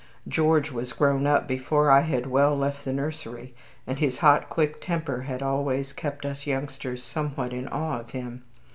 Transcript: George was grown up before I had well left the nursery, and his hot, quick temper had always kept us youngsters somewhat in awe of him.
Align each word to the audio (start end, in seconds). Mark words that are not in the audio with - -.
George 0.27 0.71
was 0.71 0.93
grown 0.93 1.27
up 1.27 1.47
before 1.47 1.91
I 1.91 1.99
had 1.99 2.25
well 2.25 2.57
left 2.57 2.83
the 2.85 2.91
nursery, 2.91 3.53
and 3.85 3.99
his 3.99 4.17
hot, 4.17 4.49
quick 4.49 4.81
temper 4.81 5.21
had 5.21 5.43
always 5.43 5.93
kept 5.93 6.25
us 6.25 6.47
youngsters 6.47 7.03
somewhat 7.03 7.53
in 7.53 7.67
awe 7.67 7.99
of 7.99 8.09
him. 8.09 8.41